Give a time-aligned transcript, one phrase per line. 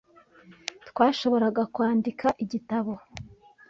[0.87, 2.93] Twashoboraga kwandika igitabo.